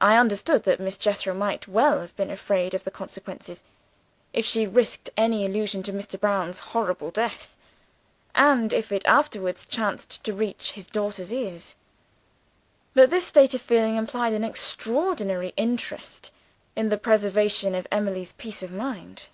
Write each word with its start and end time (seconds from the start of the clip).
"I 0.00 0.16
understood 0.16 0.62
that 0.62 0.80
Miss 0.80 0.96
Jethro 0.96 1.34
might 1.34 1.68
well 1.68 2.08
be 2.16 2.22
afraid 2.22 2.72
of 2.72 2.84
the 2.84 2.90
consequences, 2.90 3.62
if 4.32 4.46
she 4.46 4.66
risked 4.66 5.10
any 5.18 5.44
allusion 5.44 5.82
to 5.82 5.92
Mr. 5.92 6.18
Brown's 6.18 6.60
horrible 6.72 7.10
death, 7.10 7.54
and 8.34 8.72
if 8.72 8.90
it 8.90 9.04
afterward 9.04 9.58
chanced 9.68 10.24
to 10.24 10.32
reach 10.32 10.72
his 10.72 10.86
daughter's 10.86 11.30
ears. 11.30 11.76
But 12.94 13.10
this 13.10 13.26
state 13.26 13.52
of 13.52 13.60
feeling 13.60 13.96
implied 13.96 14.32
an 14.32 14.44
extraordinary 14.44 15.52
interest 15.58 16.30
in 16.74 16.88
the 16.88 16.96
preservation 16.96 17.74
of 17.74 17.86
Emily's 17.92 18.32
peace 18.32 18.62
of 18.62 18.70
mind. 18.72 19.24